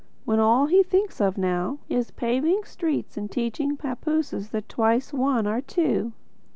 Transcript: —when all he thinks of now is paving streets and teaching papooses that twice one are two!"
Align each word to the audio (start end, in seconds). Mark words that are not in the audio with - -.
—when 0.25 0.39
all 0.39 0.65
he 0.65 0.81
thinks 0.81 1.21
of 1.21 1.37
now 1.37 1.77
is 1.87 2.09
paving 2.09 2.63
streets 2.63 3.17
and 3.17 3.29
teaching 3.29 3.77
papooses 3.77 4.49
that 4.49 4.67
twice 4.67 5.13
one 5.13 5.45
are 5.45 5.61
two!" 5.61 6.11